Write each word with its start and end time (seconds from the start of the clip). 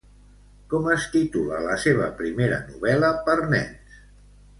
Com 0.69 0.87
es 0.93 1.03
titula 1.15 1.59
la 1.65 1.75
seva 1.83 2.07
primera 2.21 2.57
novel·la 2.71 3.13
per 3.29 3.37
nens? 3.53 4.01